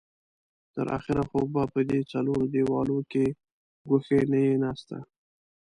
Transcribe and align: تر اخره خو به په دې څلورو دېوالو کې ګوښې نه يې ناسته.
تر 0.73 0.87
اخره 0.97 1.23
خو 1.29 1.39
به 1.53 1.63
په 1.73 1.79
دې 1.89 1.99
څلورو 2.11 2.45
دېوالو 2.53 2.99
کې 3.11 3.25
ګوښې 3.89 4.19
نه 4.31 4.39
يې 4.45 4.55
ناسته. 4.63 4.97